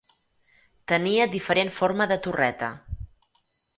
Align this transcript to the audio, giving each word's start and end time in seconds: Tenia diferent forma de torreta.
Tenia 0.91 1.27
diferent 1.35 1.71
forma 1.75 2.07
de 2.13 2.19
torreta. 2.29 2.71